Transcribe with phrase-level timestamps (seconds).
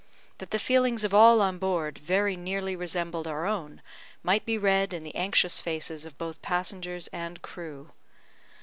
[0.39, 3.83] That the feelings of all on board very nearly resembled our own
[4.23, 7.91] might be read in the anxious faces of both passengers and crew.